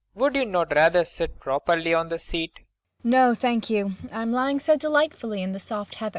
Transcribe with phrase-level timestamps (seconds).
[0.15, 2.61] ]Would you not rather sit properly on the seat?
[3.03, 3.11] MAIA.
[3.11, 3.95] [Drowsily.] No, thank you.
[4.11, 6.09] I'm lying so delightfully in the soft heather.